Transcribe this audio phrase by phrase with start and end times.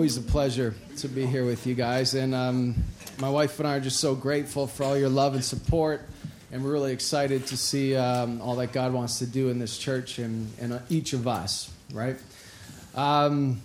[0.00, 2.14] always a pleasure to be here with you guys.
[2.14, 2.74] And um,
[3.18, 6.00] my wife and I are just so grateful for all your love and support.
[6.50, 9.76] And we're really excited to see um, all that God wants to do in this
[9.76, 12.16] church and, and each of us, right?
[12.94, 13.60] Um,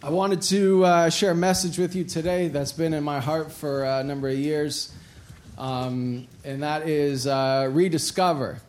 [0.00, 3.50] I wanted to uh, share a message with you today that's been in my heart
[3.50, 4.94] for a number of years,
[5.58, 8.60] um, and that is uh, rediscover.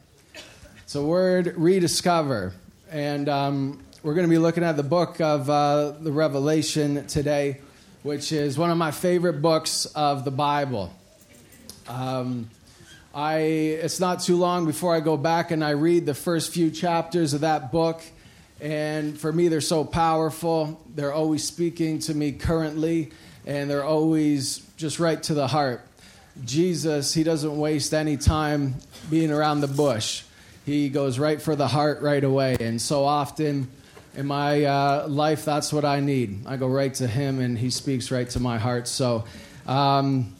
[0.84, 2.52] It's a word, rediscover.
[2.90, 7.60] And um, we're going to be looking at the book of uh, the Revelation today,
[8.04, 10.94] which is one of my favorite books of the Bible.
[11.90, 12.50] Um,
[13.14, 16.72] I, it's not too long before I go back and I read the first few
[16.72, 18.02] chapters of that book.
[18.62, 20.82] And for me, they're so powerful.
[20.96, 23.12] They're always speaking to me currently,
[23.46, 25.86] and they're always just right to the heart.
[26.46, 28.76] Jesus, he doesn't waste any time
[29.10, 30.24] being around the bush.
[30.66, 32.55] He goes right for the heart right away.
[32.62, 33.70] And so often,
[34.18, 36.48] in my uh, life, that's what I need.
[36.48, 38.87] I go right to Him, and He speaks right to my heart.
[38.87, 39.26] So,
[39.68, 40.34] um,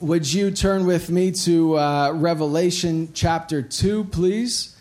[0.00, 4.74] would you turn with me to uh, Revelation chapter 2, please?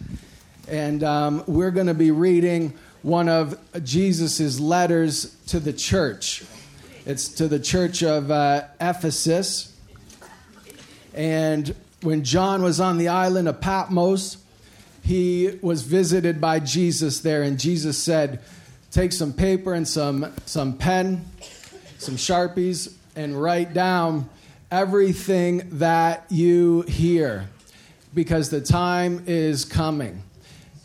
[0.69, 6.45] And um, we're going to be reading one of Jesus' letters to the church.
[7.05, 9.75] It's to the church of uh, Ephesus.
[11.13, 14.37] And when John was on the island of Patmos,
[15.03, 18.39] he was visited by Jesus there, and Jesus said,
[18.92, 21.25] Take some paper and some, some pen,
[22.00, 24.30] some sharpies, and write down
[24.72, 27.47] everything that you hear
[28.14, 30.23] because the time is coming.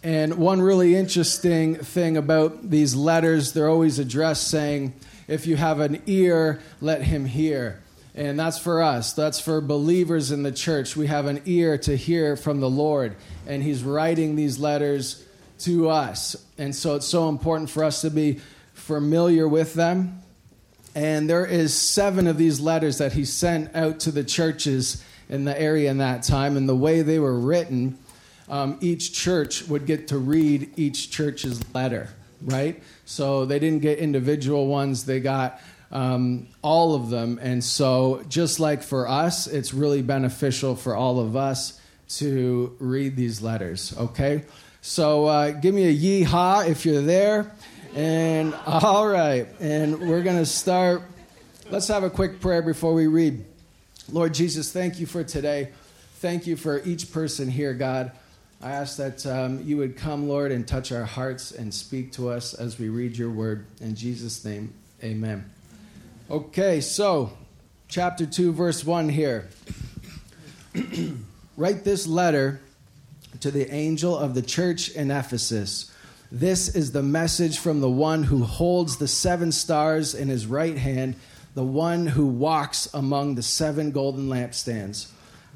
[0.02, 4.92] And one really interesting thing about these letters, they're always addressed saying,
[5.26, 7.80] If you have an ear, let him hear.
[8.14, 9.12] And that's for us.
[9.12, 10.96] That's for believers in the church.
[10.96, 13.16] We have an ear to hear from the Lord.
[13.46, 15.26] And He's writing these letters
[15.60, 16.36] to us.
[16.56, 18.40] And so it's so important for us to be
[18.72, 20.22] familiar with them.
[20.94, 25.44] And there is seven of these letters that He sent out to the churches in
[25.44, 26.56] the area in that time.
[26.56, 27.98] And the way they were written,
[28.48, 32.10] um, each church would get to read each church's letter,
[32.42, 32.80] right?
[33.06, 37.38] So they didn't get individual ones, they got um, all of them.
[37.40, 41.80] And so, just like for us, it's really beneficial for all of us
[42.16, 44.44] to read these letters, okay?
[44.82, 45.94] So, uh, give me a
[46.24, 47.52] yeehaw if you're there.
[47.94, 51.02] And all right, and we're going to start.
[51.70, 53.44] Let's have a quick prayer before we read.
[54.10, 55.70] Lord Jesus, thank you for today.
[56.16, 58.10] Thank you for each person here, God.
[58.60, 62.30] I ask that um, you would come, Lord, and touch our hearts and speak to
[62.30, 63.66] us as we read your word.
[63.80, 65.53] In Jesus' name, amen.
[66.30, 67.36] Okay, so
[67.86, 69.50] chapter 2, verse 1 here.
[71.58, 72.62] Write this letter
[73.40, 75.92] to the angel of the church in Ephesus.
[76.32, 80.78] This is the message from the one who holds the seven stars in his right
[80.78, 81.16] hand,
[81.54, 85.10] the one who walks among the seven golden lampstands.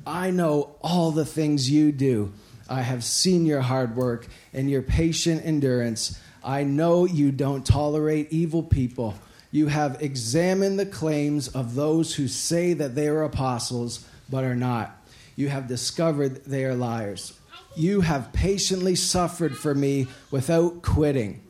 [0.06, 2.30] I know all the things you do.
[2.68, 6.20] I have seen your hard work and your patient endurance.
[6.44, 9.14] I know you don't tolerate evil people
[9.50, 14.56] you have examined the claims of those who say that they are apostles but are
[14.56, 14.94] not.
[15.36, 17.32] You have discovered they are liars.
[17.76, 21.40] You have patiently suffered for me without quitting.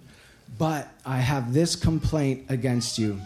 [0.58, 3.20] But I have this complaint against you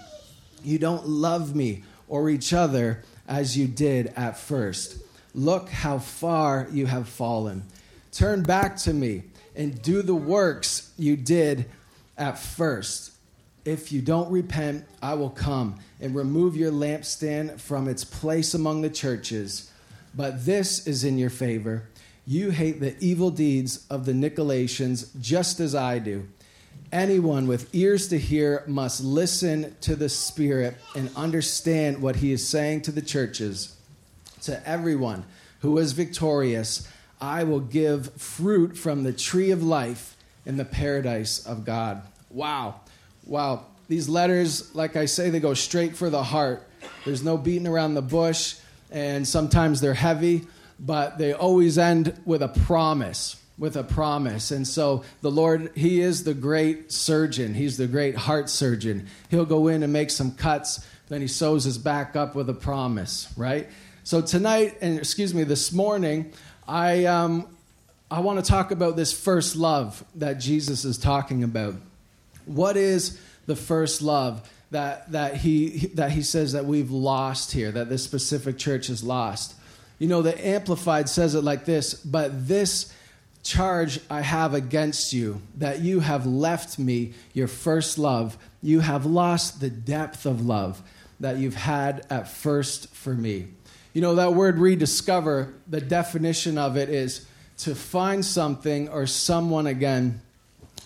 [0.64, 4.98] you don't love me or each other as you did at first.
[5.34, 7.64] Look how far you have fallen.
[8.12, 9.24] Turn back to me
[9.56, 11.66] and do the works you did
[12.18, 13.11] at first.
[13.64, 18.82] If you don't repent, I will come and remove your lampstand from its place among
[18.82, 19.70] the churches.
[20.14, 21.88] But this is in your favor.
[22.26, 26.28] You hate the evil deeds of the Nicolaitans just as I do.
[26.90, 32.46] Anyone with ears to hear must listen to the Spirit and understand what he is
[32.46, 33.76] saying to the churches.
[34.42, 35.24] To everyone
[35.60, 36.86] who is victorious,
[37.20, 42.02] I will give fruit from the tree of life in the paradise of God.
[42.28, 42.80] Wow.
[43.24, 43.66] Wow.
[43.88, 46.68] These letters, like I say, they go straight for the heart.
[47.04, 48.56] There's no beating around the bush,
[48.90, 50.46] and sometimes they're heavy,
[50.78, 53.36] but they always end with a promise.
[53.58, 54.50] With a promise.
[54.50, 57.54] And so the Lord, He is the great surgeon.
[57.54, 59.06] He's the great heart surgeon.
[59.30, 62.54] He'll go in and make some cuts, then He sews us back up with a
[62.54, 63.68] promise, right?
[64.04, 66.32] So tonight, and excuse me, this morning,
[66.66, 67.46] I, um,
[68.10, 71.76] I want to talk about this first love that Jesus is talking about.
[72.46, 77.70] What is the first love that, that, he, that he says that we've lost here,
[77.72, 79.54] that this specific church has lost?
[79.98, 82.92] You know, the Amplified says it like this, but this
[83.42, 88.38] charge I have against you that you have left me your first love.
[88.62, 90.82] You have lost the depth of love
[91.20, 93.48] that you've had at first for me.
[93.92, 97.26] You know, that word rediscover, the definition of it is
[97.58, 100.20] to find something or someone again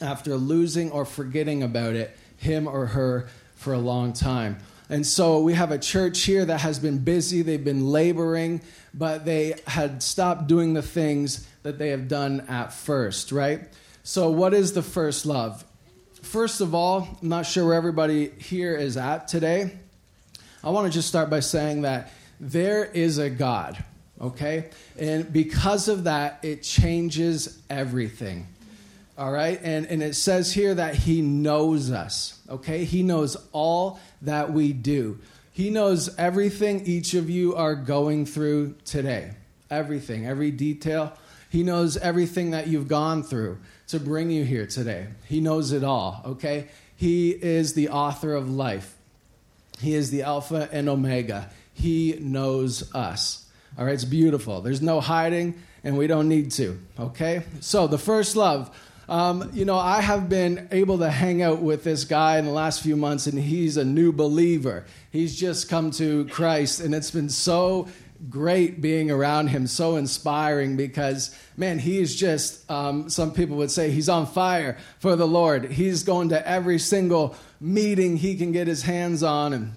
[0.00, 4.58] after losing or forgetting about it, him or her, for a long time.
[4.88, 8.60] And so we have a church here that has been busy, they've been laboring,
[8.94, 13.68] but they had stopped doing the things that they have done at first, right?
[14.04, 15.64] So, what is the first love?
[16.22, 19.76] First of all, I'm not sure where everybody here is at today.
[20.62, 23.82] I want to just start by saying that there is a God,
[24.20, 24.70] okay?
[24.98, 28.46] And because of that, it changes everything.
[29.18, 29.58] All right?
[29.62, 32.84] And, and it says here that He knows us, okay?
[32.84, 35.18] He knows all that we do.
[35.52, 39.32] He knows everything each of you are going through today.
[39.70, 41.14] Everything, every detail.
[41.48, 43.58] He knows everything that you've gone through
[43.88, 45.06] to bring you here today.
[45.26, 46.68] He knows it all, okay?
[46.94, 48.96] He is the author of life.
[49.80, 51.50] He is the Alpha and Omega.
[51.72, 53.46] He knows us.
[53.78, 54.60] All right, it's beautiful.
[54.60, 56.78] There's no hiding, and we don't need to.
[56.98, 57.42] Okay?
[57.60, 58.70] So, the first love.
[59.08, 62.50] Um, you know, I have been able to hang out with this guy in the
[62.50, 64.84] last few months, and he's a new believer.
[65.12, 67.88] He's just come to Christ, and it's been so
[68.28, 73.70] great being around him, so inspiring because, man, he is just, um, some people would
[73.70, 75.70] say, he's on fire for the Lord.
[75.70, 79.72] He's going to every single meeting he can get his hands on, and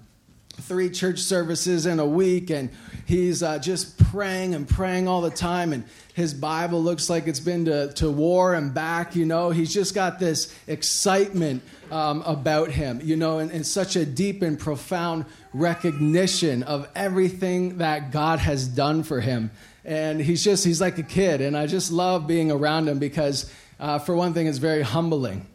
[0.62, 2.70] three church services in a week and
[3.06, 5.84] he's uh, just praying and praying all the time and
[6.19, 9.50] his bible looks like it's been to, to war and back you know.
[9.50, 14.42] He's just got this excitement um, about him you know and, and such a deep
[14.42, 19.51] and profound recognition of everything that god has done for him.
[19.86, 23.51] And he's just he's like a kid and i just love being around him because
[23.80, 25.48] uh, for one thing it's very humbling.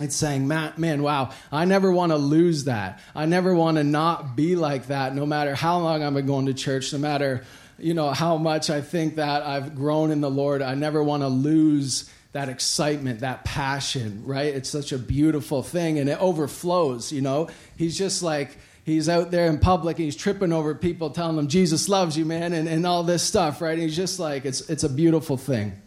[0.00, 3.00] It's saying, man, man, wow, I never want to lose that.
[3.14, 6.46] I never want to not be like that, no matter how long I've been going
[6.46, 7.44] to church, no matter,
[7.80, 10.62] you know, how much I think that I've grown in the Lord.
[10.62, 14.54] I never want to lose that excitement, that passion, right?
[14.54, 17.48] It's such a beautiful thing and it overflows, you know?
[17.76, 21.48] He's just like, he's out there in public and he's tripping over people telling them
[21.48, 23.72] Jesus loves you, man, and, and all this stuff, right?
[23.72, 25.80] And he's just like, it's, it's a beautiful thing.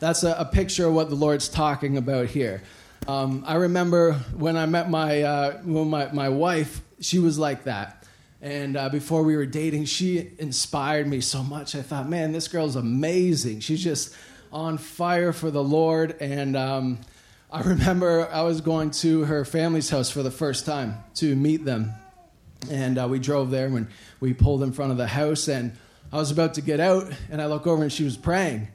[0.00, 2.62] That's a, a picture of what the Lord's talking about here.
[3.06, 7.64] Um, I remember when I met my, uh, when my, my wife, she was like
[7.64, 8.03] that.
[8.44, 11.74] And uh, before we were dating, she inspired me so much.
[11.74, 13.60] I thought, man, this girl's amazing.
[13.60, 14.14] She's just
[14.52, 16.14] on fire for the Lord.
[16.20, 16.98] And um,
[17.50, 21.64] I remember I was going to her family's house for the first time to meet
[21.64, 21.94] them.
[22.70, 23.88] And uh, we drove there when
[24.20, 25.48] we pulled in front of the house.
[25.48, 25.72] And
[26.12, 28.68] I was about to get out, and I look over and she was praying.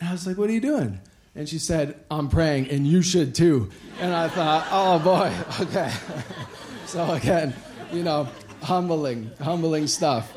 [0.00, 0.98] And I was like, what are you doing?
[1.34, 3.68] And she said, I'm praying, and you should too.
[4.00, 5.34] And I thought, oh boy,
[5.66, 5.92] okay.
[6.86, 7.54] so again,
[7.92, 8.26] you know,
[8.62, 10.32] humbling, humbling stuff.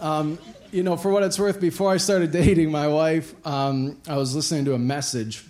[0.00, 0.38] Um,
[0.72, 4.34] you know, for what it's worth, before I started dating my wife, um, I was
[4.34, 5.44] listening to a message,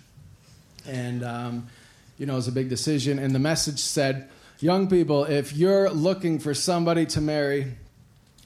[0.87, 1.67] and um,
[2.17, 3.19] you know, it was a big decision.
[3.19, 4.29] And the message said,
[4.59, 7.73] "Young people, if you're looking for somebody to marry,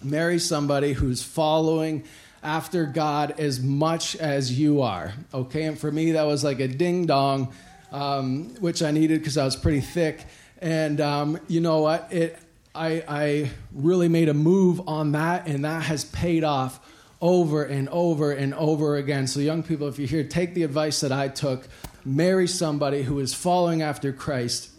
[0.04, 2.04] marry somebody who's following
[2.44, 5.14] after God as much as you are.
[5.34, 7.54] Okay, and for me, that was like a ding dong,
[7.92, 10.26] um, which I needed because I was pretty thick.
[10.60, 12.12] And um, you know what?
[12.12, 12.40] It,
[12.74, 16.80] I, I really made a move on that, and that has paid off
[17.22, 19.28] over and over and over again.
[19.28, 21.68] So, young people, if you're here, take the advice that I took.
[22.06, 24.70] Marry somebody who is following after Christ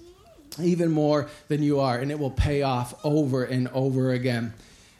[0.60, 4.54] even more than you are, and it will pay off over and over again.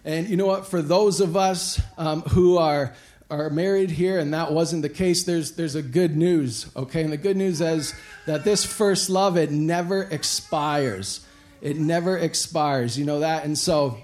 [0.04, 0.66] And you know what?
[0.66, 2.94] For those of us um, who are
[3.30, 6.70] are married here and that wasn't the case, there's there's a good news.
[6.76, 7.94] Okay, and the good news is
[8.26, 11.26] that this first love it never expires.
[11.62, 12.98] It never expires.
[12.98, 13.96] You know that, and so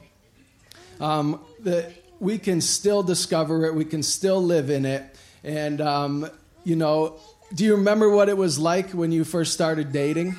[1.00, 3.74] um, the, we can still discover it.
[3.74, 5.02] We can still live in it.
[5.44, 6.30] And um,
[6.64, 7.18] you know,
[7.54, 10.36] do you remember what it was like when you first started dating?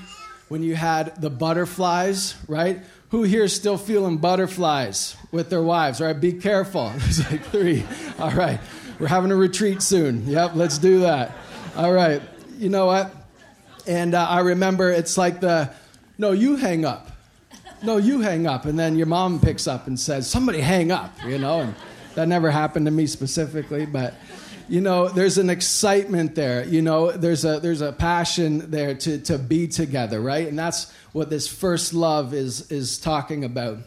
[0.48, 2.80] When you had the butterflies, right?
[3.10, 6.02] Who here is still feeling butterflies with their wives?
[6.02, 6.20] right?
[6.20, 6.90] be careful.
[6.98, 7.86] There's like three.
[8.18, 8.60] All right,
[9.00, 10.28] we're having a retreat soon.
[10.28, 11.36] Yep, let's do that.
[11.76, 12.22] All right,
[12.58, 13.14] you know what?
[13.88, 15.72] And uh, I remember it's like the,
[16.18, 17.09] no, you hang up.
[17.82, 18.66] No, you hang up.
[18.66, 21.62] And then your mom picks up and says, somebody hang up, you know?
[21.62, 21.76] And
[22.16, 24.14] that never happened to me specifically, but
[24.68, 29.18] you know there's an excitement there you know there's a there's a passion there to
[29.18, 33.80] to be together right and that's what this first love is is talking about.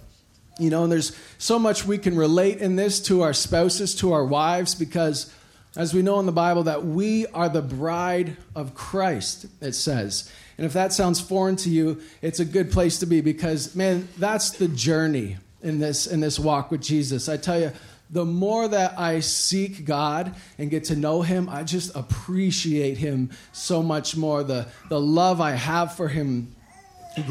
[0.59, 4.13] You know, and there's so much we can relate in this to our spouses, to
[4.13, 5.33] our wives, because
[5.77, 10.31] as we know in the Bible, that we are the bride of Christ, it says.
[10.59, 14.09] And if that sounds foreign to you, it's a good place to be because, man,
[14.19, 17.29] that's the journey in this, in this walk with Jesus.
[17.29, 17.73] I tell you,
[18.11, 23.31] the more that I seek God and get to know Him, I just appreciate Him
[23.53, 24.45] so much more.
[24.45, 26.55] The, the love I have for Him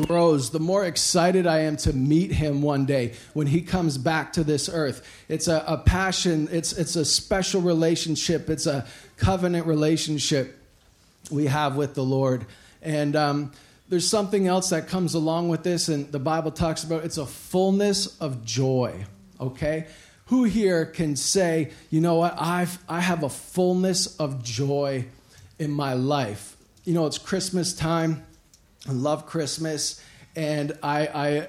[0.07, 4.33] grows, the more excited I am to meet him one day when he comes back
[4.33, 5.07] to this earth.
[5.27, 8.85] It's a, a, passion, it's, it's a special relationship, it's a
[9.17, 10.57] covenant relationship
[11.31, 12.45] we have with the Lord.
[12.81, 13.51] And um,
[13.89, 17.25] there's something else that comes along with this, and the Bible talks about it's a
[17.25, 19.05] fullness of joy,
[19.39, 19.87] okay?
[20.27, 25.05] Who here can say, you know what, I've, I have a fullness of joy
[25.59, 26.55] in my life?
[26.85, 28.25] You know, it's Christmas time
[28.87, 30.03] I love Christmas,
[30.35, 31.47] and I, I,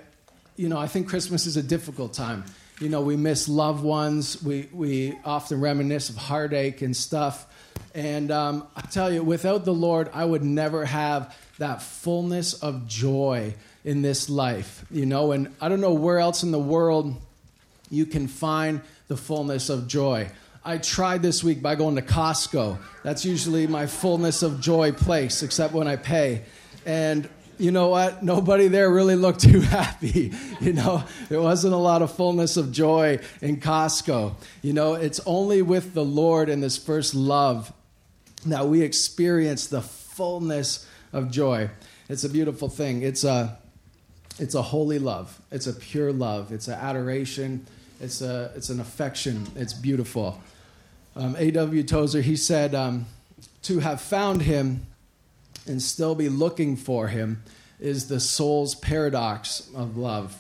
[0.56, 2.44] you know, I think Christmas is a difficult time.
[2.78, 4.42] You know, we miss loved ones.
[4.42, 7.46] We we often reminisce of heartache and stuff.
[7.94, 12.86] And um, I tell you, without the Lord, I would never have that fullness of
[12.86, 14.84] joy in this life.
[14.90, 17.14] You know, and I don't know where else in the world
[17.90, 20.30] you can find the fullness of joy.
[20.64, 22.78] I tried this week by going to Costco.
[23.02, 26.42] That's usually my fullness of joy place, except when I pay.
[26.86, 28.22] And you know what?
[28.22, 30.32] Nobody there really looked too happy.
[30.60, 34.34] You know, there wasn't a lot of fullness of joy in Costco.
[34.62, 37.72] You know, it's only with the Lord and this first love
[38.46, 41.70] that we experience the fullness of joy.
[42.08, 43.02] It's a beautiful thing.
[43.02, 43.58] It's a
[44.38, 45.40] it's a holy love.
[45.50, 46.52] It's a pure love.
[46.52, 47.66] It's an adoration.
[48.00, 49.46] It's a it's an affection.
[49.56, 50.40] It's beautiful.
[51.14, 51.82] Um, A.W.
[51.82, 53.06] Tozer he said um,
[53.62, 54.86] to have found him
[55.66, 57.42] and still be looking for him
[57.78, 60.38] is the soul's paradox of love.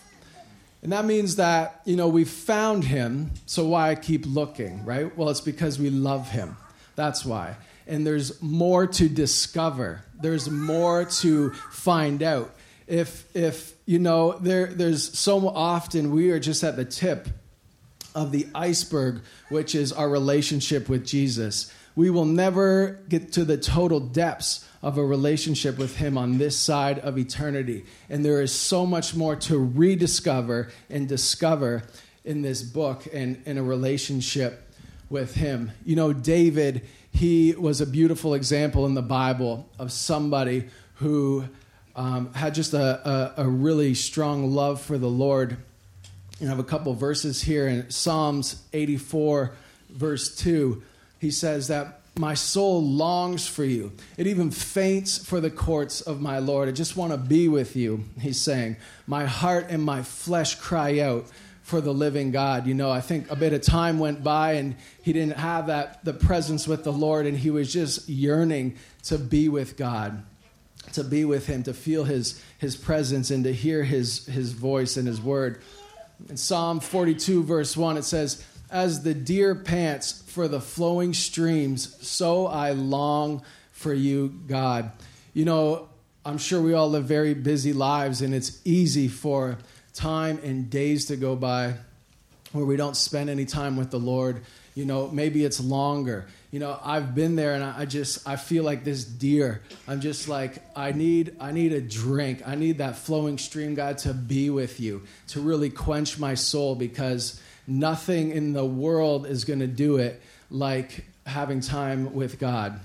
[0.82, 5.16] And that means that, you know, we found him, so why keep looking, right?
[5.16, 6.56] Well, it's because we love him.
[6.96, 7.56] That's why.
[7.86, 10.04] And there's more to discover.
[10.20, 12.54] There's more to find out.
[12.86, 17.28] If if you know, there there's so often we are just at the tip
[18.14, 21.72] of the iceberg, which is our relationship with Jesus.
[21.94, 26.58] We will never get to the total depths of a relationship with Him on this
[26.58, 27.84] side of eternity.
[28.08, 31.84] And there is so much more to rediscover and discover
[32.24, 34.68] in this book and in a relationship
[35.08, 35.72] with Him.
[35.84, 36.82] You know, David,
[37.12, 41.44] he was a beautiful example in the Bible of somebody who
[41.94, 45.56] um, had just a, a, a really strong love for the Lord.
[46.40, 49.52] And I have a couple verses here in Psalms 84,
[49.90, 50.82] verse 2.
[51.20, 53.92] He says that my soul longs for you.
[54.16, 56.68] It even faints for the courts of my Lord.
[56.68, 58.76] I just want to be with you, he's saying.
[59.06, 61.26] My heart and my flesh cry out
[61.62, 62.66] for the living God.
[62.66, 66.04] You know, I think a bit of time went by and he didn't have that
[66.04, 70.22] the presence with the Lord and he was just yearning to be with God,
[70.92, 74.96] to be with him, to feel his his presence and to hear his his voice
[74.96, 75.60] and his word.
[76.28, 81.96] In Psalm 42 verse 1 it says, "As the deer pants for the flowing streams,
[82.06, 84.92] so I long for you, God.
[85.34, 85.88] You know,
[86.24, 89.58] I'm sure we all live very busy lives, and it's easy for
[89.94, 91.74] time and days to go by
[92.52, 94.42] where we don't spend any time with the Lord.
[94.74, 96.26] You know, maybe it's longer.
[96.50, 99.62] You know, I've been there and I just I feel like this deer.
[99.88, 102.42] I'm just like I need I need a drink.
[102.46, 106.74] I need that flowing stream God to be with you, to really quench my soul
[106.74, 110.20] because nothing in the world is going to do it
[110.50, 112.78] like having time with God.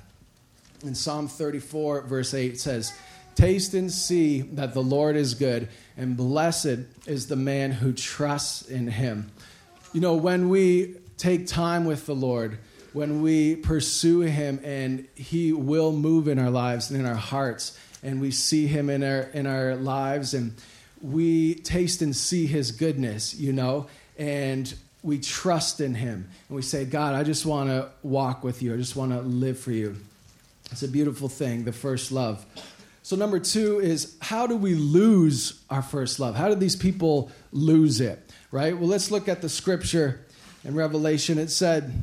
[0.84, 2.94] In Psalm 34, verse 8 says,
[3.36, 8.62] Taste and see that the Lord is good, and blessed is the man who trusts
[8.62, 9.32] in him.
[9.94, 12.60] You know, when we take time with the Lord,
[12.94, 17.78] when we pursue him, and he will move in our lives and in our hearts,
[18.04, 20.54] and we see him in our, in our lives, and
[21.02, 23.88] we taste and see his goodness, you know,
[24.18, 24.74] and
[25.04, 28.74] we trust in him and we say, God, I just want to walk with you.
[28.74, 29.96] I just want to live for you.
[30.72, 32.46] It's a beautiful thing, the first love.
[33.08, 36.36] So, number two is how do we lose our first love?
[36.36, 38.20] How did these people lose it?
[38.52, 38.78] Right?
[38.78, 40.26] Well, let's look at the scripture
[40.66, 41.38] in Revelation.
[41.38, 41.94] It said,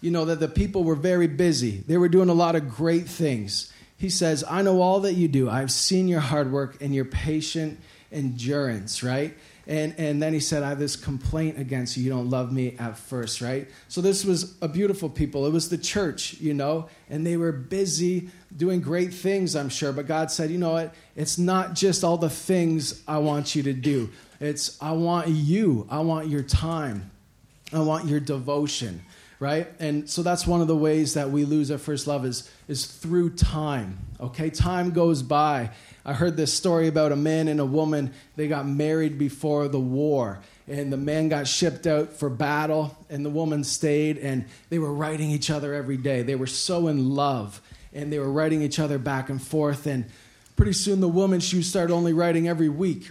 [0.00, 3.08] you know, that the people were very busy, they were doing a lot of great
[3.08, 3.72] things.
[3.98, 5.50] He says, I know all that you do.
[5.50, 7.80] I've seen your hard work and your patient
[8.12, 9.36] endurance, right?
[9.66, 12.02] And, and then he said, I have this complaint against you.
[12.02, 13.68] You don't love me at first, right?
[13.88, 15.46] So this was a beautiful people.
[15.46, 19.92] It was the church, you know, and they were busy doing great things, I'm sure.
[19.92, 20.94] But God said, you know what?
[21.14, 24.10] It's not just all the things I want you to do.
[24.40, 25.86] It's, I want you.
[25.88, 27.10] I want your time.
[27.72, 29.02] I want your devotion
[29.42, 29.66] right?
[29.80, 32.86] And so that's one of the ways that we lose our first love is, is
[32.86, 34.50] through time, okay?
[34.50, 35.70] Time goes by.
[36.04, 38.14] I heard this story about a man and a woman.
[38.36, 43.26] They got married before the war, and the man got shipped out for battle, and
[43.26, 46.22] the woman stayed, and they were writing each other every day.
[46.22, 47.60] They were so in love,
[47.92, 49.88] and they were writing each other back and forth.
[49.88, 50.04] And
[50.54, 53.10] pretty soon, the woman, she started only writing every week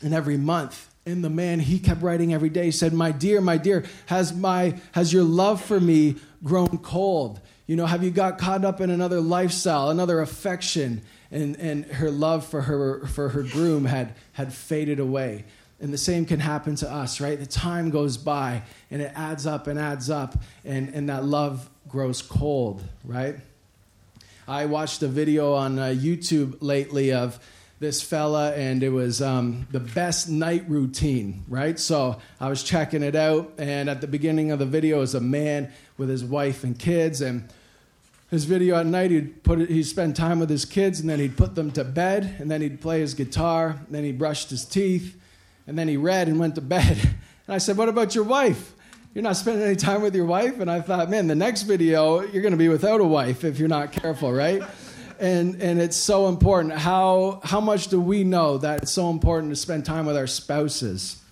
[0.00, 0.88] and every month.
[1.04, 2.70] And the man, he kept writing every day.
[2.70, 7.40] Said, My dear, my dear, has, my, has your love for me grown cold?
[7.66, 11.02] You know, have you got caught up in another lifestyle, another affection?
[11.30, 15.44] And, and her love for her, for her groom had, had faded away.
[15.80, 17.38] And the same can happen to us, right?
[17.38, 21.68] The time goes by and it adds up and adds up, and, and that love
[21.88, 23.36] grows cold, right?
[24.46, 27.40] I watched a video on uh, YouTube lately of
[27.82, 31.78] this fella, and it was um, the best night routine, right?
[31.80, 35.20] So I was checking it out, and at the beginning of the video is a
[35.20, 37.48] man with his wife and kids, and
[38.30, 41.18] his video at night he'd put it, he'd spend time with his kids, and then
[41.18, 44.64] he'd put them to bed, and then he'd play his guitar, then he brushed his
[44.64, 45.20] teeth,
[45.66, 46.96] and then he read and went to bed.
[47.48, 48.72] And I said, "What about your wife?"
[49.14, 50.60] You're not spending any time with your wife?
[50.60, 53.58] And I thought, man, the next video, you're going to be without a wife if
[53.58, 54.62] you're not careful, right?
[55.22, 56.74] And and it's so important.
[56.74, 60.26] How how much do we know that it's so important to spend time with our
[60.26, 61.22] spouses?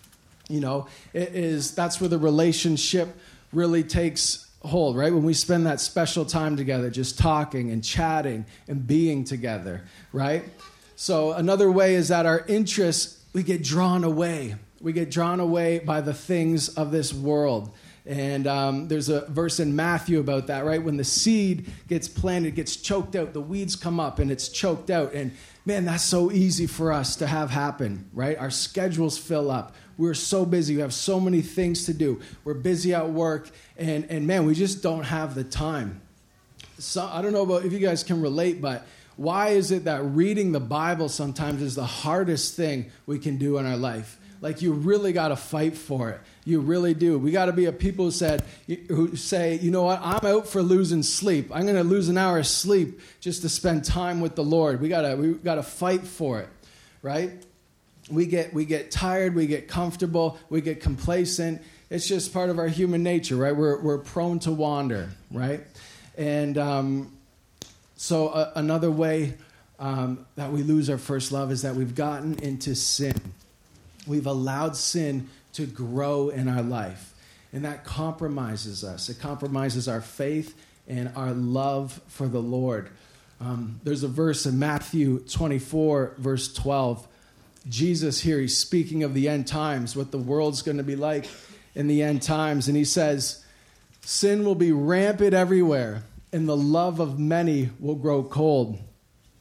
[0.49, 3.09] You know, it is that's where the relationship
[3.53, 5.13] really takes hold, right?
[5.13, 9.83] When we spend that special time together, just talking and chatting and being together,
[10.13, 10.45] right?
[10.95, 14.55] So another way is that our interests we get drawn away.
[14.81, 17.75] We get drawn away by the things of this world.
[18.11, 20.83] And um, there's a verse in Matthew about that, right?
[20.83, 24.90] When the seed gets planted, gets choked out, the weeds come up and it's choked
[24.90, 25.12] out.
[25.12, 25.31] And
[25.64, 28.37] man, that's so easy for us to have happen, right?
[28.37, 29.76] Our schedules fill up.
[29.97, 30.75] We're so busy.
[30.75, 32.21] We have so many things to do.
[32.43, 33.49] We're busy at work.
[33.76, 36.00] And, and man, we just don't have the time.
[36.80, 40.02] So, I don't know about if you guys can relate, but why is it that
[40.02, 44.19] reading the Bible sometimes is the hardest thing we can do in our life?
[44.41, 46.21] Like you really got to fight for it.
[46.45, 47.19] You really do.
[47.19, 48.43] We got to be a people who said
[48.89, 50.00] who say, you know what?
[50.03, 51.50] I'm out for losing sleep.
[51.53, 54.81] I'm going to lose an hour of sleep just to spend time with the Lord.
[54.81, 56.49] We got to we got to fight for it,
[57.03, 57.33] right?
[58.11, 61.61] We get we get tired, we get comfortable, we get complacent.
[61.91, 63.55] It's just part of our human nature, right?
[63.55, 65.61] We're we're prone to wander, right?
[66.17, 67.13] And um,
[67.97, 69.35] so uh, another way
[69.79, 73.21] um, that we lose our first love is that we've gotten into sin.
[74.11, 77.15] We've allowed sin to grow in our life.
[77.53, 79.09] And that compromises us.
[79.09, 80.57] It compromises our faith
[80.89, 82.91] and our love for the Lord.
[83.41, 87.07] Um, there's a verse in Matthew 24, verse 12.
[87.69, 91.29] Jesus here, he's speaking of the end times, what the world's going to be like
[91.75, 92.69] in the end times.
[92.69, 93.45] And he says,
[94.03, 98.79] Sin will be rampant everywhere, and the love of many will grow cold.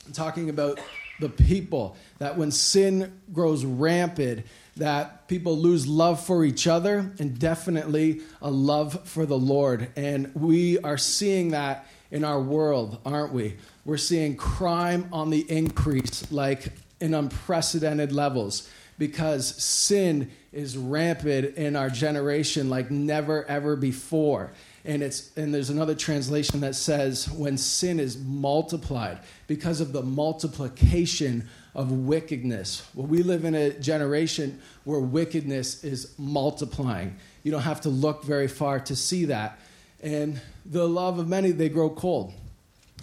[0.05, 0.79] I'm talking about
[1.19, 4.45] the people, that when sin grows rampant,
[4.77, 9.89] that people lose love for each other and definitely a love for the Lord.
[9.95, 13.57] And we are seeing that in our world, aren't we?
[13.85, 21.75] We're seeing crime on the increase, like in unprecedented levels, because sin is rampant in
[21.75, 24.51] our generation like never ever before
[24.85, 30.01] and it's and there's another translation that says when sin is multiplied because of the
[30.01, 32.87] multiplication of wickedness.
[32.93, 37.15] Well we live in a generation where wickedness is multiplying.
[37.43, 39.59] You don't have to look very far to see that.
[40.01, 42.33] And the love of many they grow cold.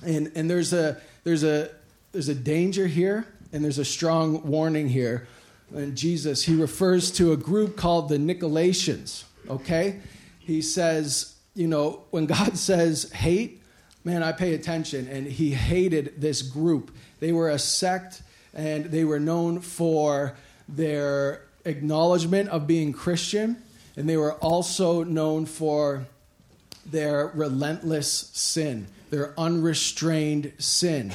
[0.05, 1.71] And and there's a there's a
[2.13, 5.29] there's a danger here and there's a strong warning here.
[5.75, 10.01] And jesus he refers to a group called the nicolaitans okay?
[10.39, 13.63] He says you know, when God says hate,
[14.05, 15.09] man, I pay attention.
[15.09, 16.95] And he hated this group.
[17.19, 18.23] They were a sect
[18.55, 20.37] and they were known for
[20.69, 23.63] their acknowledgement of being Christian.
[23.97, 26.07] And they were also known for
[26.85, 31.13] their relentless sin, their unrestrained sin.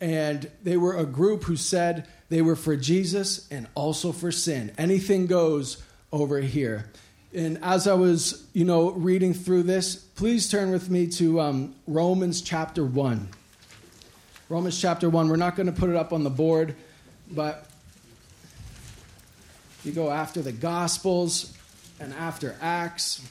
[0.00, 4.72] And they were a group who said they were for Jesus and also for sin.
[4.76, 6.90] Anything goes over here.
[7.34, 11.74] And as I was, you know, reading through this, please turn with me to um,
[11.86, 13.28] Romans chapter 1.
[14.50, 15.28] Romans chapter 1.
[15.28, 16.74] We're not going to put it up on the board,
[17.30, 17.66] but
[19.82, 21.56] you go after the Gospels
[21.98, 23.26] and after Acts.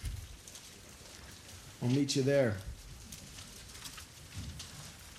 [1.84, 2.56] I'll meet you there.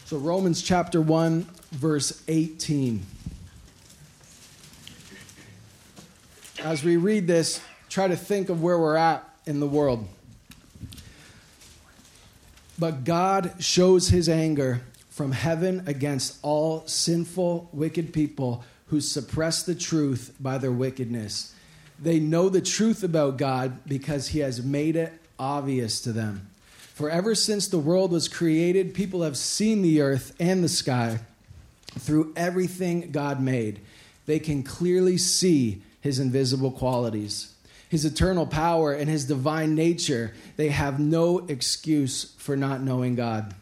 [0.06, 3.06] So, Romans chapter 1, verse 18.
[6.64, 7.60] As we read this,
[7.92, 10.08] try to think of where we're at in the world.
[12.78, 19.74] But God shows his anger from heaven against all sinful, wicked people who suppress the
[19.74, 21.54] truth by their wickedness.
[21.98, 26.48] They know the truth about God because he has made it obvious to them.
[26.94, 31.20] For ever since the world was created, people have seen the earth and the sky
[31.98, 33.80] through everything God made.
[34.24, 37.51] They can clearly see his invisible qualities,
[37.92, 40.32] his eternal power, and his divine nature.
[40.56, 43.54] They have no excuse for not knowing God.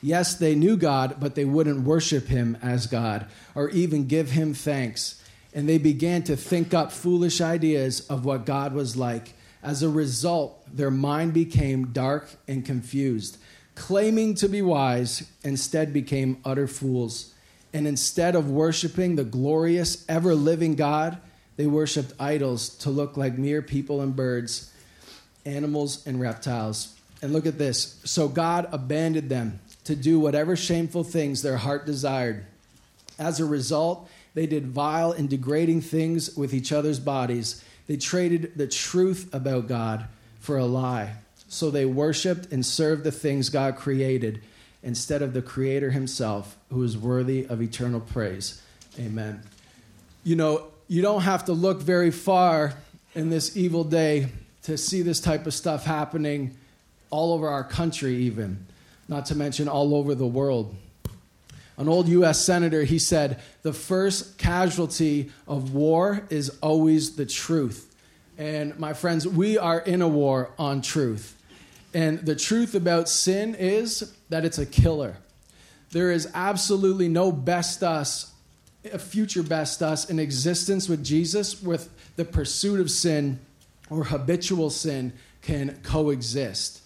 [0.00, 4.54] Yes, they knew God, but they wouldn't worship him as God or even give him
[4.54, 5.20] thanks.
[5.52, 9.34] And they began to think up foolish ideas of what God was like.
[9.60, 13.38] As a result, their mind became dark and confused.
[13.74, 17.34] Claiming to be wise, instead became utter fools.
[17.74, 21.20] And instead of worshiping the glorious, ever living God,
[21.56, 24.72] they worshiped idols to look like mere people and birds,
[25.44, 26.94] animals and reptiles.
[27.22, 28.00] And look at this.
[28.04, 32.44] So God abandoned them to do whatever shameful things their heart desired.
[33.18, 37.64] As a result, they did vile and degrading things with each other's bodies.
[37.86, 40.06] They traded the truth about God
[40.40, 41.14] for a lie.
[41.48, 44.42] So they worshiped and served the things God created
[44.82, 48.60] instead of the Creator Himself, who is worthy of eternal praise.
[48.98, 49.42] Amen.
[50.22, 52.74] You know, you don't have to look very far
[53.14, 54.28] in this evil day
[54.62, 56.56] to see this type of stuff happening
[57.10, 58.66] all over our country, even,
[59.08, 60.74] not to mention all over the world.
[61.78, 62.40] An old U.S.
[62.40, 67.94] senator, he said, the first casualty of war is always the truth.
[68.38, 71.36] And my friends, we are in a war on truth.
[71.92, 75.16] And the truth about sin is that it's a killer.
[75.92, 78.32] There is absolutely no best us,
[78.92, 83.38] a future best us in existence with Jesus, with the pursuit of sin
[83.90, 86.82] or habitual sin can coexist.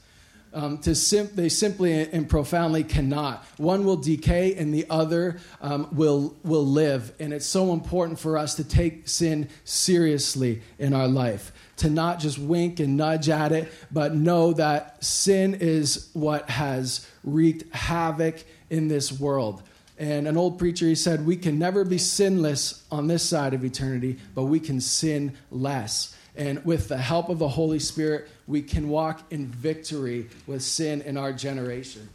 [0.52, 3.44] Um, to sim- they simply and profoundly cannot.
[3.56, 7.12] One will decay and the other um, will, will live.
[7.20, 12.18] And it's so important for us to take sin seriously in our life, to not
[12.18, 18.42] just wink and nudge at it, but know that sin is what has wreaked havoc
[18.70, 19.62] in this world.
[20.00, 23.66] And an old preacher, he said, We can never be sinless on this side of
[23.66, 26.16] eternity, but we can sin less.
[26.34, 31.02] And with the help of the Holy Spirit, we can walk in victory with sin
[31.02, 32.08] in our generation.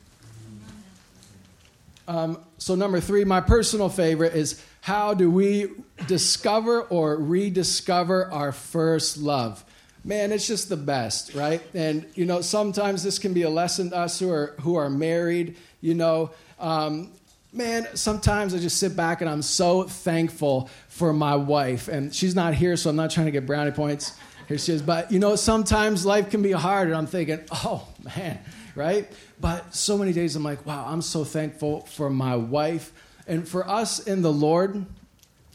[2.07, 5.67] Um, so, number three, my personal favorite is how do we
[6.07, 9.63] discover or rediscover our first love?
[10.03, 11.61] Man, it's just the best, right?
[11.75, 14.89] And, you know, sometimes this can be a lesson to us who are, who are
[14.89, 16.31] married, you know.
[16.59, 17.11] Um,
[17.55, 21.87] man, sometimes I just sit back and I'm so thankful for my wife.
[21.87, 24.17] And she's not here, so I'm not trying to get brownie points.
[24.47, 24.81] Here she is.
[24.81, 28.39] But, you know, sometimes life can be hard, and I'm thinking, oh, man,
[28.75, 29.09] right?
[29.39, 32.91] But so many days I'm like, wow, I'm so thankful for my wife.
[33.27, 34.85] And for us in the Lord,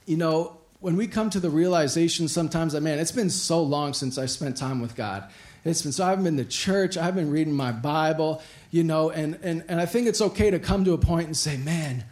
[0.07, 3.93] you know, when we come to the realization sometimes that, man, it's been so long
[3.93, 5.31] since I spent time with God.
[5.65, 8.85] It's been so I haven't been to church, I haven't been reading my Bible, you
[8.85, 11.57] know, and, and, and I think it's okay to come to a point and say,
[11.57, 12.05] man,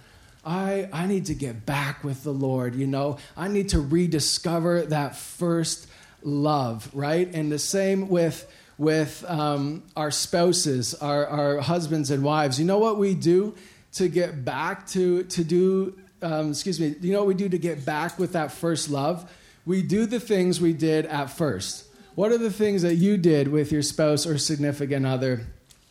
[0.45, 3.19] I, I need to get back with the Lord, you know.
[3.37, 5.89] I need to rediscover that first
[6.23, 7.33] love, right?
[7.35, 12.61] And the same with with um, our spouses, our, our husbands and wives.
[12.61, 13.57] You know what we do
[13.95, 15.99] to get back to to do?
[16.23, 16.95] Um, excuse me.
[17.01, 19.31] You know what we do to get back with that first love?
[19.67, 21.88] We do the things we did at first.
[22.19, 25.47] What are the things that you did with your spouse or significant other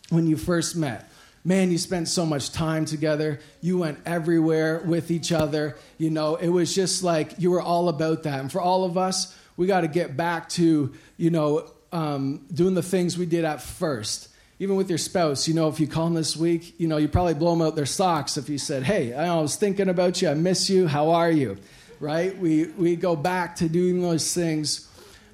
[0.09, 1.09] when you first met?
[1.45, 3.39] Man, you spent so much time together.
[3.61, 5.77] You went everywhere with each other.
[5.97, 8.41] You know, it was just like you were all about that.
[8.41, 12.73] And for all of us, we got to get back to, you know, um, doing
[12.73, 14.27] the things we did at first.
[14.59, 17.07] Even with your spouse, you know, if you call them this week, you know, you
[17.07, 20.27] probably blow them out their socks if you said, hey, I was thinking about you,
[20.27, 21.57] I miss you, how are you?
[22.01, 22.37] Right?
[22.37, 24.86] We, we go back to doing those things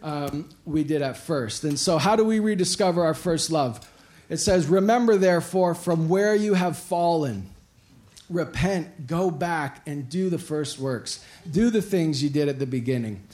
[0.04, 1.63] um, we did at first.
[1.63, 3.80] And so, how do we rediscover our first love?
[4.30, 7.50] It says, Remember, therefore, from where you have fallen,
[8.30, 11.24] repent, go back, and do the first works.
[11.50, 13.28] Do the things you did at the beginning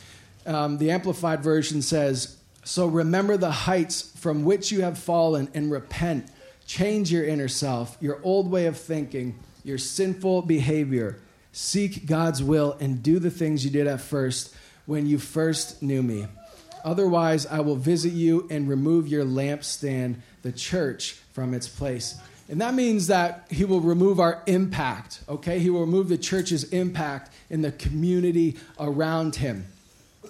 [0.49, 5.71] um, the Amplified Version says, So remember the heights from which you have fallen and
[5.71, 6.29] repent.
[6.65, 11.19] Change your inner self, your old way of thinking, your sinful behavior.
[11.51, 14.55] Seek God's will and do the things you did at first
[14.85, 16.27] when you first knew me.
[16.83, 22.19] Otherwise, I will visit you and remove your lampstand, the church, from its place.
[22.49, 25.59] And that means that he will remove our impact, okay?
[25.59, 29.67] He will remove the church's impact in the community around him.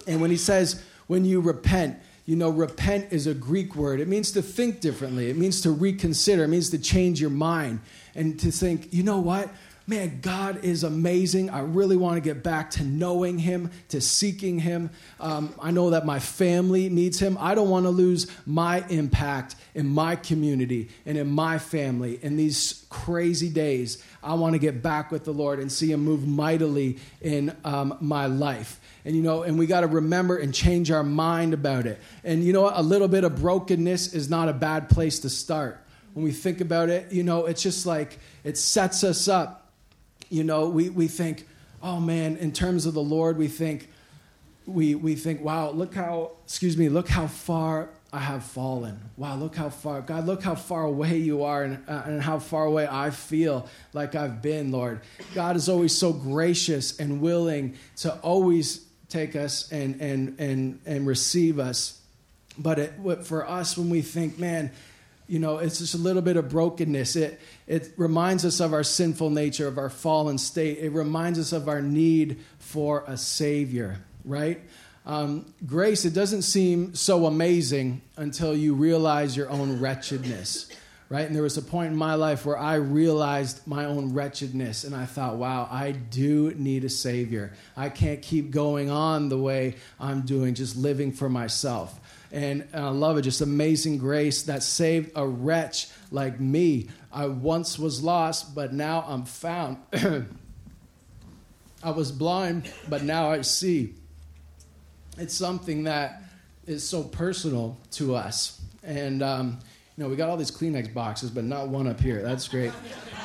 [0.06, 3.98] And when he says, when you repent, you know, repent is a Greek word.
[3.98, 7.80] It means to think differently, it means to reconsider, it means to change your mind
[8.14, 9.48] and to think, you know what?
[9.90, 11.50] Man, God is amazing.
[11.50, 14.90] I really want to get back to knowing Him, to seeking Him.
[15.18, 17.36] Um, I know that my family needs Him.
[17.40, 22.36] I don't want to lose my impact in my community and in my family in
[22.36, 24.02] these crazy days.
[24.22, 27.98] I want to get back with the Lord and see Him move mightily in um,
[28.00, 28.80] my life.
[29.04, 31.98] And you know, and we got to remember and change our mind about it.
[32.22, 32.76] And you know what?
[32.76, 35.84] A little bit of brokenness is not a bad place to start.
[36.12, 39.60] When we think about it, you know, it's just like it sets us up
[40.30, 41.46] you know, we, we think,
[41.82, 43.90] oh man, in terms of the Lord, we think,
[44.64, 48.98] we, we think, wow, look how, excuse me, look how far I have fallen.
[49.16, 52.38] Wow, look how far, God, look how far away you are and, uh, and how
[52.38, 55.00] far away I feel like I've been, Lord.
[55.34, 61.06] God is always so gracious and willing to always take us and, and, and, and
[61.06, 62.00] receive us.
[62.58, 62.92] But it,
[63.24, 64.70] for us, when we think, man,
[65.30, 67.14] you know, it's just a little bit of brokenness.
[67.14, 70.78] It, it reminds us of our sinful nature, of our fallen state.
[70.78, 74.60] It reminds us of our need for a Savior, right?
[75.06, 80.68] Um, grace, it doesn't seem so amazing until you realize your own wretchedness,
[81.08, 81.26] right?
[81.26, 84.96] And there was a point in my life where I realized my own wretchedness, and
[84.96, 87.52] I thought, wow, I do need a Savior.
[87.76, 91.99] I can't keep going on the way I'm doing, just living for myself.
[92.32, 96.88] And, and I love it, just amazing grace that saved a wretch like me.
[97.12, 99.78] I once was lost, but now I'm found.
[101.82, 103.94] I was blind, but now I see.
[105.18, 106.22] It's something that
[106.66, 108.60] is so personal to us.
[108.84, 109.58] And, um,
[109.96, 112.22] you know, we got all these Kleenex boxes, but not one up here.
[112.22, 112.72] That's great.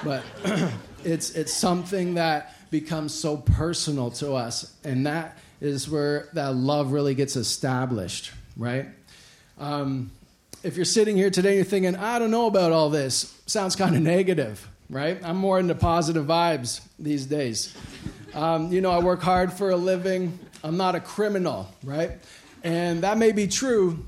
[0.03, 0.23] but
[1.03, 4.73] it's, it's something that becomes so personal to us.
[4.83, 8.87] And that is where that love really gets established right?
[9.57, 10.11] Um,
[10.63, 13.39] if you're sitting here today, you're thinking, I don't know about all this.
[13.45, 15.19] Sounds kind of negative, right?
[15.23, 17.75] I'm more into positive vibes these days.
[18.33, 20.37] Um, you know, I work hard for a living.
[20.63, 22.11] I'm not a criminal, right?
[22.63, 24.03] And that may be true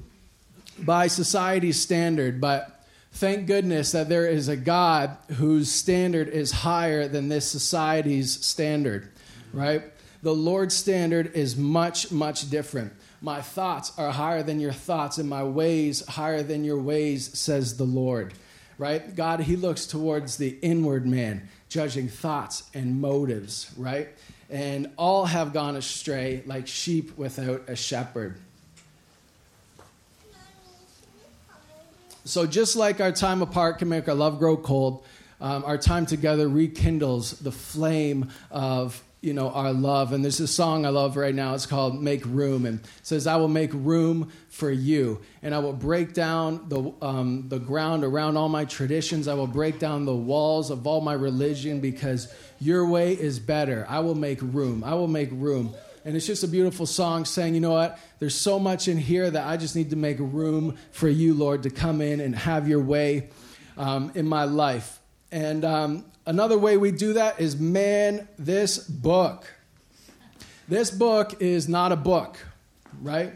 [0.80, 2.84] by society's standard, but
[3.14, 9.10] thank goodness that there is a God whose standard is higher than this society's standard,
[9.54, 9.84] right?
[10.24, 12.94] The Lord's standard is much, much different.
[13.22, 17.78] My thoughts are higher than your thoughts, and my ways higher than your ways, says
[17.78, 18.34] the Lord.
[18.78, 19.16] Right?
[19.16, 24.10] God, He looks towards the inward man, judging thoughts and motives, right?
[24.50, 28.38] And all have gone astray like sheep without a shepherd.
[32.24, 35.04] So, just like our time apart can make our love grow cold,
[35.40, 40.14] um, our time together rekindles the flame of you know our love.
[40.14, 41.54] And there's a song i love right now.
[41.54, 42.66] It's called make room.
[42.66, 45.22] And says i will make room for you.
[45.44, 49.28] And i will break down the, um, the ground around all my traditions.
[49.28, 53.86] I will break down the walls of all my religion because your way is better.
[53.90, 54.84] I will make room.
[54.84, 55.76] I will make room.
[56.06, 58.00] And it's just a beautiful song saying you know what?
[58.20, 61.64] There's so much in here that i just need to make room for you lord
[61.64, 63.30] to come in and have your way
[63.78, 65.00] um, in my life.
[65.32, 69.50] And um, Another way we do that is man this book.
[70.68, 72.38] This book is not a book,
[73.02, 73.32] right?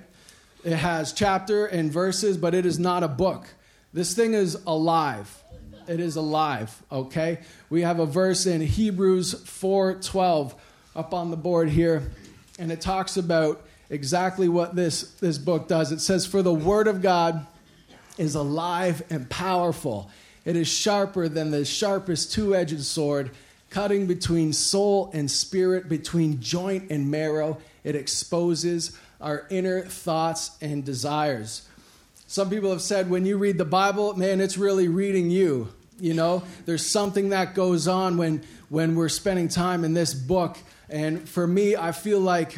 [0.66, 3.48] It has chapter and verses, but it is not a book.
[3.94, 5.42] This thing is alive.
[5.88, 7.40] It is alive, okay?
[7.70, 10.54] We have a verse in Hebrews 4:12
[10.94, 12.12] up on the board here,
[12.60, 15.94] and it talks about exactly what this, this book does.
[15.94, 17.48] It says, For the word of God
[18.18, 20.12] is alive and powerful.
[20.46, 23.32] It is sharper than the sharpest two edged sword,
[23.70, 27.58] cutting between soul and spirit, between joint and marrow.
[27.84, 31.68] It exposes our inner thoughts and desires.
[32.28, 35.70] Some people have said when you read the Bible, man, it's really reading you.
[36.00, 40.58] You know, there's something that goes on when when we're spending time in this book.
[40.90, 42.58] And for me, I feel like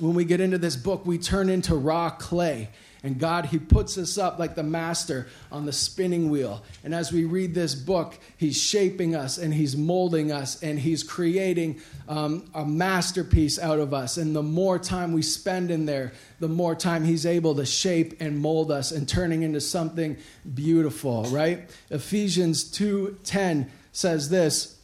[0.00, 2.70] when we get into this book, we turn into raw clay.
[3.04, 6.62] And God, He puts us up like the master on the spinning wheel.
[6.84, 11.02] And as we read this book, He's shaping us and He's molding us and He's
[11.02, 14.18] creating um, a masterpiece out of us.
[14.18, 18.20] And the more time we spend in there, the more time He's able to shape
[18.20, 20.16] and mold us and turning into something
[20.54, 21.68] beautiful, right?
[21.90, 24.76] Ephesians 2:10 says this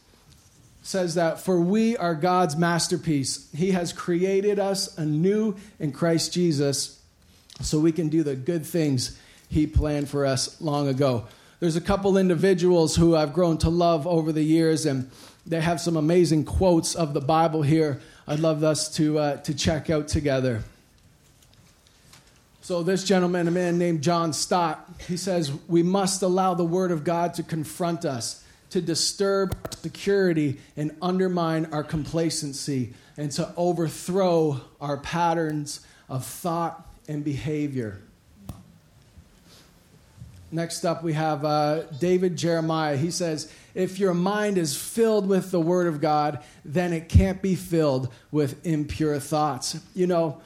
[0.81, 3.49] says that for we are God's masterpiece.
[3.53, 6.98] He has created us anew in Christ Jesus
[7.61, 9.19] so we can do the good things
[9.49, 11.27] He planned for us long ago.
[11.59, 15.11] There's a couple individuals who I've grown to love over the years, and
[15.45, 17.99] they have some amazing quotes of the Bible here.
[18.27, 20.63] I'd love us to, uh, to check out together.
[22.61, 26.91] So, this gentleman, a man named John Stott, he says, We must allow the Word
[26.91, 33.51] of God to confront us, to disturb our security and undermine our complacency, and to
[33.57, 37.99] overthrow our patterns of thought and behavior.
[40.51, 42.95] Next up, we have uh, David Jeremiah.
[42.97, 47.41] He says, If your mind is filled with the Word of God, then it can't
[47.41, 49.79] be filled with impure thoughts.
[49.93, 50.41] You know,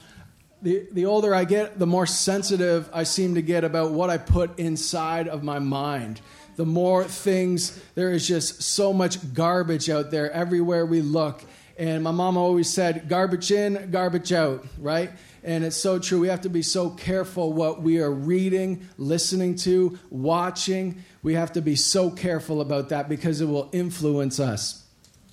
[0.62, 4.18] the, the older I get, the more sensitive I seem to get about what I
[4.18, 6.22] put inside of my mind.
[6.56, 11.44] The more things, there is just so much garbage out there everywhere we look.
[11.78, 15.12] And my mom always said, garbage in, garbage out, right?
[15.44, 16.20] And it's so true.
[16.20, 21.04] We have to be so careful what we are reading, listening to, watching.
[21.22, 24.86] We have to be so careful about that because it will influence us,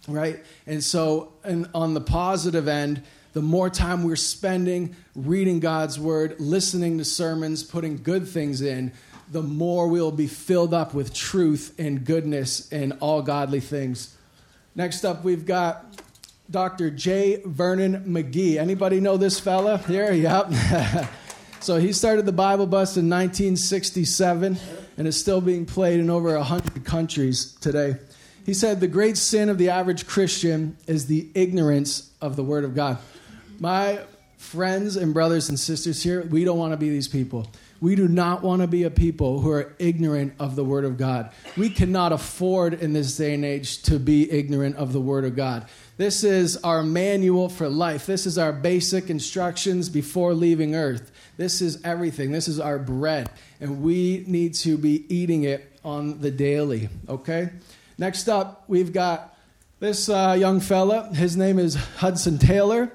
[0.08, 0.44] right?
[0.66, 6.40] And so, and on the positive end, the more time we're spending reading God's word,
[6.40, 8.92] listening to sermons, putting good things in,
[9.30, 14.16] the more we'll be filled up with truth and goodness and all godly things.
[14.74, 15.84] Next up, we've got
[16.50, 16.90] Dr.
[16.90, 17.42] J.
[17.44, 18.56] Vernon McGee.
[18.56, 20.12] Anybody know this fella here?
[20.12, 20.52] Yep.
[21.60, 24.58] so he started the Bible Bus in 1967
[24.96, 27.96] and is still being played in over 100 countries today.
[28.44, 32.64] He said, The great sin of the average Christian is the ignorance of the Word
[32.64, 32.98] of God.
[33.60, 34.00] My
[34.36, 37.46] friends and brothers and sisters here, we don't want to be these people.
[37.80, 40.96] We do not want to be a people who are ignorant of the Word of
[40.96, 41.30] God.
[41.56, 45.36] We cannot afford in this day and age to be ignorant of the Word of
[45.36, 45.66] God.
[46.00, 48.06] This is our manual for life.
[48.06, 51.12] This is our basic instructions before leaving earth.
[51.36, 52.32] This is everything.
[52.32, 53.28] This is our bread.
[53.60, 57.50] And we need to be eating it on the daily, okay?
[57.98, 59.36] Next up, we've got
[59.78, 61.12] this uh, young fella.
[61.12, 62.90] His name is Hudson Taylor.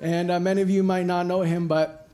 [0.00, 2.08] And uh, many of you might not know him, but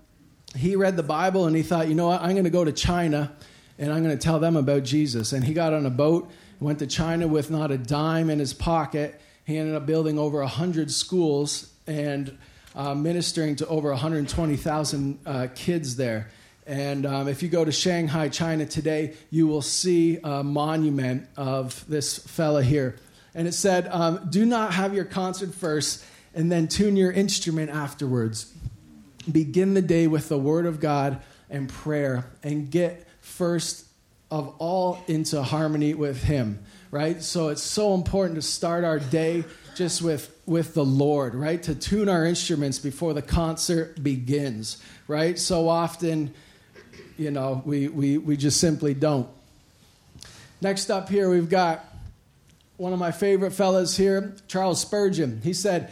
[0.56, 2.72] he read the Bible and he thought, you know what, I'm going to go to
[2.72, 3.32] China
[3.78, 5.32] and I'm going to tell them about Jesus.
[5.32, 8.52] And he got on a boat, went to China with not a dime in his
[8.52, 9.20] pocket.
[9.46, 12.36] He ended up building over 100 schools and
[12.74, 16.30] uh, ministering to over 120,000 uh, kids there.
[16.66, 21.82] And um, if you go to Shanghai, China today, you will see a monument of
[21.88, 22.96] this fella here.
[23.34, 26.04] And it said, um, Do not have your concert first
[26.34, 28.52] and then tune your instrument afterwards
[29.30, 33.86] begin the day with the Word of God and prayer and get first
[34.30, 37.22] of all into harmony with Him, right?
[37.22, 39.44] So it's so important to start our day
[39.74, 41.62] just with with the Lord, right?
[41.64, 45.38] To tune our instruments before the concert begins, right?
[45.38, 46.32] So often,
[47.18, 49.28] you know, we we we just simply don't.
[50.60, 51.84] Next up here, we've got
[52.76, 55.40] one of my favorite fellas here, Charles Spurgeon.
[55.42, 55.90] He said,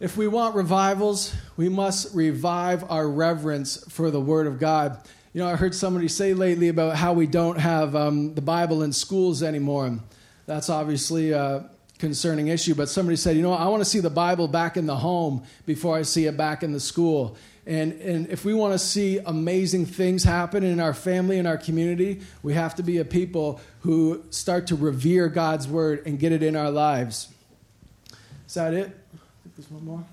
[0.00, 4.98] if we want revivals, we must revive our reverence for the Word of God.
[5.32, 8.82] You know, I heard somebody say lately about how we don't have um, the Bible
[8.82, 10.00] in schools anymore.
[10.46, 14.10] That's obviously a concerning issue, but somebody said, you know, I want to see the
[14.10, 17.36] Bible back in the home before I see it back in the school.
[17.64, 21.58] And, and if we want to see amazing things happen in our family and our
[21.58, 26.32] community, we have to be a people who start to revere God's Word and get
[26.32, 27.28] it in our lives.
[28.48, 28.98] Is that it?
[29.56, 30.04] There's one more.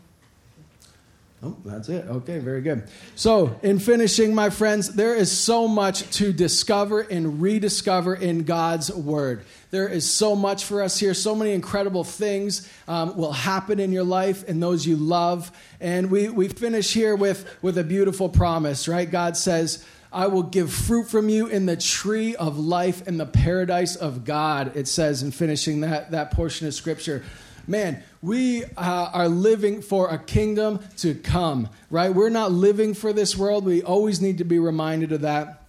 [1.44, 2.04] Oh, that's it.
[2.08, 2.90] Okay, very good.
[3.14, 8.92] So, in finishing, my friends, there is so much to discover and rediscover in God's
[8.92, 9.46] Word.
[9.70, 11.14] There is so much for us here.
[11.14, 15.52] So many incredible things um, will happen in your life and those you love.
[15.80, 19.10] And we, we finish here with, with a beautiful promise, right?
[19.10, 23.28] God says, I will give fruit from you in the tree of life in the
[23.28, 27.24] paradise of God, it says in finishing that, that portion of Scripture
[27.68, 28.70] man, we uh,
[29.14, 32.14] are living for a kingdom to come, right?
[32.14, 33.66] We're not living for this world.
[33.66, 35.64] We always need to be reminded of that.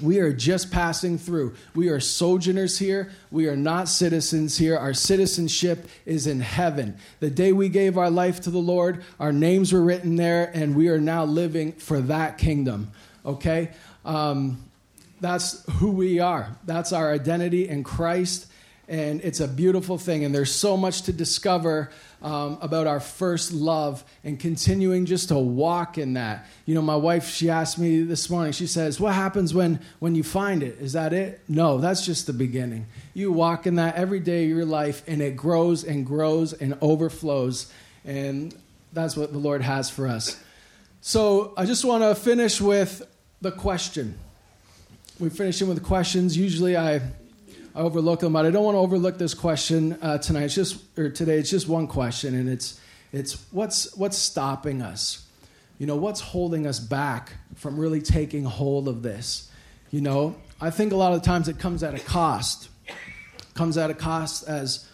[0.00, 1.54] We are just passing through.
[1.74, 3.12] We are sojourners here.
[3.30, 4.76] We are not citizens here.
[4.76, 6.96] Our citizenship is in heaven.
[7.20, 10.74] The day we gave our life to the Lord, our names were written there, and
[10.74, 12.90] we are now living for that kingdom.
[13.24, 13.70] Okay?
[14.04, 14.64] Um,
[15.20, 16.56] that's who we are.
[16.64, 18.46] That's our identity in Christ
[18.88, 20.24] and it's a beautiful thing.
[20.24, 25.38] And there's so much to discover um, about our first love and continuing just to
[25.38, 26.46] walk in that.
[26.66, 30.14] You know, my wife, she asked me this morning, she says, What happens when, when
[30.14, 30.78] you find it?
[30.80, 31.40] Is that it?
[31.48, 32.86] No, that's just the beginning.
[33.14, 36.76] You walk in that every day of your life, and it grows and grows and
[36.80, 37.72] overflows.
[38.04, 38.54] And
[38.92, 40.42] that's what the Lord has for us.
[41.00, 43.02] So I just want to finish with
[43.40, 44.18] the question.
[45.18, 46.36] We finish in with questions.
[46.36, 47.00] Usually I
[47.74, 50.44] I overlook them, but I don't want to overlook this question uh, tonight.
[50.44, 51.38] It's just or today.
[51.38, 52.78] It's just one question, and it's
[53.12, 55.26] it's what's what's stopping us.
[55.78, 59.50] You know, what's holding us back from really taking hold of this?
[59.90, 62.68] You know, I think a lot of times it comes at a cost.
[63.54, 64.86] Comes at a cost as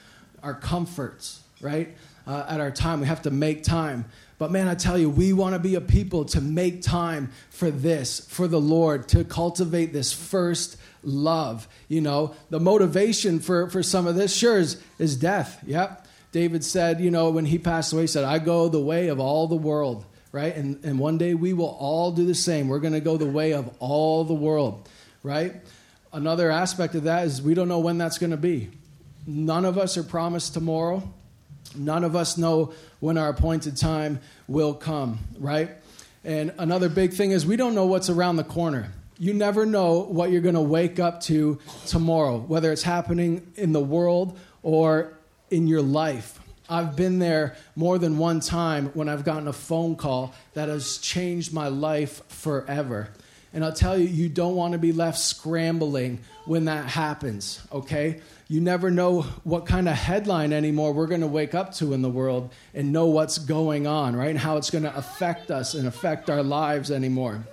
[0.43, 1.97] our comforts, right?
[2.27, 4.05] Uh, at our time, we have to make time.
[4.39, 7.71] But man, I tell you, we want to be a people to make time for
[7.71, 11.67] this, for the Lord, to cultivate this first love.
[11.89, 15.61] You know, the motivation for, for some of this, sure, is, is death.
[15.67, 16.07] Yep.
[16.31, 19.19] David said, you know, when he passed away, he said, I go the way of
[19.19, 20.55] all the world, right?
[20.55, 22.69] And, and one day we will all do the same.
[22.69, 24.89] We're going to go the way of all the world,
[25.25, 25.57] right?
[26.13, 28.71] Another aspect of that is we don't know when that's going to be.
[29.27, 31.03] None of us are promised tomorrow.
[31.75, 35.71] None of us know when our appointed time will come, right?
[36.25, 38.93] And another big thing is we don't know what's around the corner.
[39.19, 43.73] You never know what you're going to wake up to tomorrow, whether it's happening in
[43.73, 45.13] the world or
[45.51, 46.39] in your life.
[46.69, 50.99] I've been there more than one time when I've gotten a phone call that has
[50.99, 53.09] changed my life forever.
[53.55, 58.21] And I'll tell you, you don't want to be left scrambling when that happens, okay?
[58.51, 62.01] You never know what kind of headline anymore we're going to wake up to in
[62.01, 64.31] the world and know what's going on, right?
[64.31, 67.45] And how it's going to affect us and affect our lives anymore.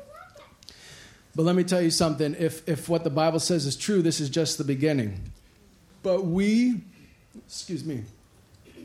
[1.36, 4.22] But let me tell you something if, if what the Bible says is true, this
[4.22, 5.20] is just the beginning.
[6.02, 6.82] But we,
[7.46, 8.04] excuse me,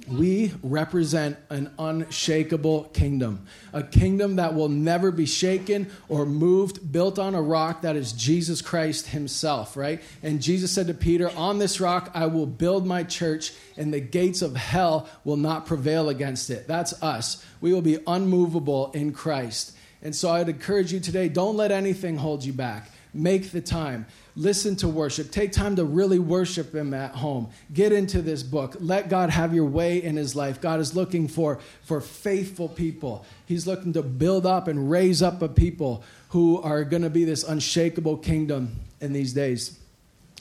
[0.08, 7.18] we represent an unshakable kingdom, a kingdom that will never be shaken or moved, built
[7.18, 10.02] on a rock that is Jesus Christ Himself, right?
[10.22, 14.00] And Jesus said to Peter, On this rock I will build my church, and the
[14.00, 16.66] gates of hell will not prevail against it.
[16.66, 17.44] That's us.
[17.60, 19.76] We will be unmovable in Christ.
[20.02, 22.90] And so I'd encourage you today don't let anything hold you back.
[23.12, 24.06] Make the time.
[24.36, 25.30] Listen to worship.
[25.32, 27.50] Take time to really worship Him at home.
[27.72, 28.76] Get into this book.
[28.78, 30.60] Let God have your way in His life.
[30.60, 33.24] God is looking for, for faithful people.
[33.46, 37.24] He's looking to build up and raise up a people who are going to be
[37.24, 39.78] this unshakable kingdom in these days.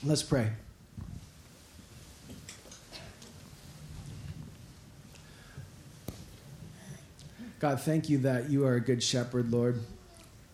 [0.04, 0.52] Let's pray.
[7.60, 9.82] God, thank you that you are a good shepherd, Lord.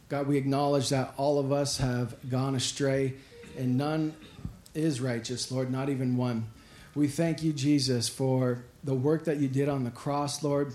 [0.07, 3.15] God, we acknowledge that all of us have gone astray
[3.57, 4.13] and none
[4.73, 6.45] is righteous, Lord, not even one.
[6.93, 10.73] We thank you, Jesus, for the work that you did on the cross, Lord,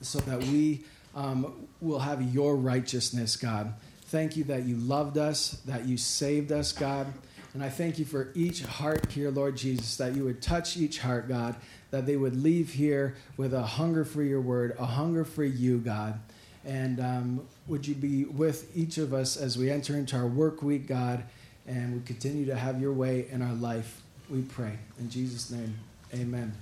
[0.00, 0.84] so that we
[1.14, 3.72] um, will have your righteousness, God.
[4.06, 7.06] Thank you that you loved us, that you saved us, God.
[7.54, 10.98] And I thank you for each heart here, Lord Jesus, that you would touch each
[10.98, 11.56] heart, God,
[11.90, 15.78] that they would leave here with a hunger for your word, a hunger for you,
[15.78, 16.18] God.
[16.64, 20.62] And um, would you be with each of us as we enter into our work
[20.62, 21.24] week, God,
[21.66, 24.02] and we continue to have your way in our life?
[24.30, 24.78] We pray.
[24.98, 25.74] In Jesus' name,
[26.14, 26.54] amen.